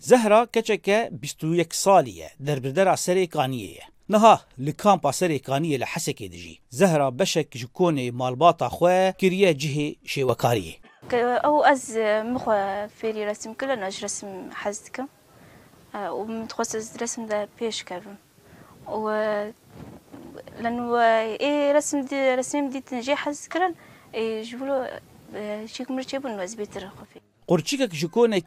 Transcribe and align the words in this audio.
زهرا 0.00 0.44
كچكه 0.44 1.08
21 1.22 1.64
ساليه 1.72 2.26
دربدر 2.40 2.92
اسري 2.94 3.24
قانيه 3.26 3.78
نها 4.08 4.40
لکام 4.58 4.98
پاسری 5.00 5.38
کانی 5.46 5.76
لحسه 5.78 6.56
زهرا 6.70 7.08
بشك 7.10 7.40
جكوني 7.40 7.46
بشک 7.50 7.56
جکونه 7.56 8.10
مالباتا 8.10 8.68
خواه 8.68 9.10
کریه 9.10 9.50
جه 9.52 9.96
شیوکاریه 10.04 10.74
او 11.46 11.64
از 11.64 11.98
مخوا 12.24 12.86
فیری 12.86 13.24
رسم 13.26 13.52
کلا 13.54 13.74
ناج 13.74 14.04
رسم 14.04 14.48
حزد 14.52 14.88
کم 14.88 15.06
و 15.94 16.24
متخواست 16.24 16.74
از 16.74 16.96
رسم 17.02 17.26
در 17.26 17.46
پیش 17.60 17.84
کرم 17.84 18.18
و 18.88 19.08
لنو 20.62 20.92
ای 21.40 21.72
رسم 21.72 22.00
دي 22.02 22.34
رسم 22.38 22.68
دی 22.70 22.80
تنجی 22.80 23.14
حزد 23.24 23.48
کرن 23.52 23.74
ای 24.14 24.44
شي 24.44 24.56
شیک 25.74 25.90
مرچه 25.90 26.18
بون 26.18 26.36
نوز 26.36 26.56
قورچیکە 27.50 27.86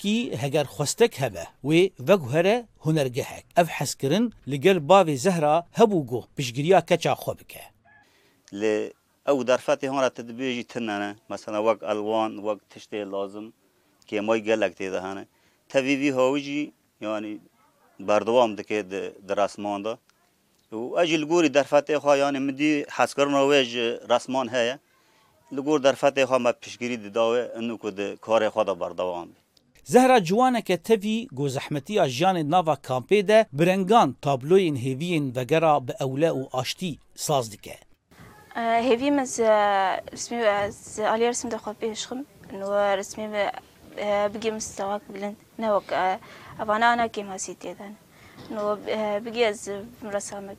ji 0.04 0.14
هەگەر 0.44 0.66
خستێک 0.76 1.14
هەبە 1.24 1.46
wê 1.68 1.82
vegguhere 2.08 2.58
hunergehek 2.86 3.46
ev 3.62 3.68
hezkirin 3.78 4.34
li 4.48 4.60
gel 4.62 4.78
bavê 4.92 5.16
zehra 5.18 5.68
hebû 5.80 6.00
goh 6.12 6.26
pişgiriya 6.38 6.82
keça 6.90 7.14
xwe 7.24 7.34
bike 7.40 7.64
li 8.60 8.76
ew 9.32 9.38
derfetê 9.52 9.88
hora 9.90 10.10
te 10.10 10.21
dibêjî 10.30 10.64
tinene 10.71 11.16
mesela 11.30 11.57
wek 11.68 11.80
elwan 11.92 12.32
wek 12.48 12.60
tiştê 12.74 13.12
lazim 13.16 13.46
kêmoy 14.10 14.38
gelek 14.50 14.71
tê 14.80 14.92
de 14.93 15.00
hene 15.02 15.24
tevî 15.70 15.96
vî 16.02 16.12
hawî 16.18 16.42
jî 16.42 16.64
yanî 17.02 17.32
berdewam 18.00 18.52
dike 18.57 18.79
di 19.28 19.34
rasmanda 19.42 19.93
û 20.74 20.79
ez 21.04 21.07
jî 21.10 21.18
li 21.21 21.26
gorî 21.32 21.50
derfetê 21.57 21.96
xwa 22.02 22.14
yanî 22.24 22.40
midî 22.48 22.74
hezkirin 22.98 23.34
wê 23.52 23.62
ji 23.64 23.86
rasman 24.14 24.48
heye 24.56 24.76
لگور 25.52 25.80
در 25.80 25.92
فتح 25.94 26.26
خواه 26.26 26.38
ما 26.42 26.52
پیشگیری 26.52 26.98
دیداوه 26.98 27.48
انو 27.56 27.78
که 27.78 27.92
ده 27.92 28.16
کار 28.21 28.50
خواه 28.50 28.66
ده 28.66 28.74
بردوام 28.74 29.26
بید 29.28 29.38
زهرا 29.84 30.20
جوانکه 30.20 30.78
تفی 30.78 31.28
گو 31.36 31.48
زحمتی 31.48 32.00
اجیان 32.00 32.38
ناوا 32.38 32.76
کامپی 32.76 33.23
ده 33.23 33.45
برنگان 33.54 34.16
تابلوین 34.22 34.78
هیوین 34.78 35.32
وگرا 35.36 35.80
به 35.80 35.96
اولا 36.04 36.36
و 36.36 36.50
آشتی 36.52 37.00
ساز 37.16 37.50
دیکه 37.50 37.76
هیویم 38.82 39.20
از 39.20 39.40
رسمی 40.12 40.38
از 40.38 41.00
آلی 41.12 41.30
رسم 41.30 41.50
ده 41.50 41.58
خواه 41.58 41.76
پیشخم 41.76 42.26
نو 42.54 42.73
رسمی 42.73 43.28
بگیم 44.34 44.54
استواک 44.54 45.02
بلند 45.14 45.38
نوک 45.60 45.84
اوانا 46.60 46.86
انا 46.92 47.08
کیم 47.08 47.28
هسیتی 47.30 47.73
دن 47.73 47.95
نو 48.52 48.76
بگی 49.26 49.44
از 49.44 49.70
رسامک 50.14 50.58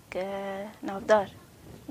نافدار 0.83 1.27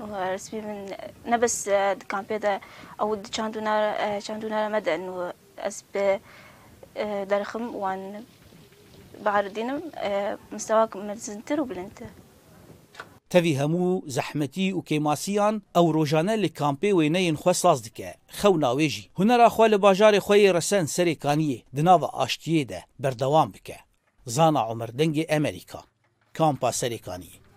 رسمي 0.08 0.60
من 0.60 0.86
نبس 1.26 1.68
كامبيدا 2.08 2.60
او 3.00 3.14
تشاندونا 3.14 4.18
تشاندونا 4.18 4.68
مد 4.68 4.88
انه 4.88 5.32
اسب 5.58 6.18
درخم 7.28 7.74
وان 7.74 8.24
بعرضينم 9.24 9.82
مستواك 10.52 10.96
من 10.96 11.16
سنتر 11.16 11.60
وبلنت 11.60 11.98
تەوی 13.36 13.54
هەموو 13.62 14.02
زەحمەتی 14.16 14.66
و 14.74 14.80
کێماسیان 14.88 15.54
ئەو 15.76 15.86
ڕۆژانە 15.96 16.34
لە 16.44 16.48
کامپی 16.60 16.92
وێنەیەن 16.98 17.36
خوێ 17.42 17.52
ساز 17.62 17.78
دکە 17.86 18.10
خەو 18.38 18.54
ناوێژی 18.64 19.10
هوەراخوا 19.20 19.68
لە 19.72 19.78
باژارێ 19.84 20.20
خۆی 20.26 20.52
ڕسەن 20.56 20.86
سەرێکانیە 20.96 21.60
دناوە 21.76 22.08
ئاشتیێدە 22.18 22.80
بەردەوام 23.02 23.48
بکە 23.54 23.78
زانا 24.34 24.60
عمردەنگی 24.70 25.28
ئەمریکا 25.32 25.80
کامپا 26.36 26.70
سەرێکانیە 26.80 27.49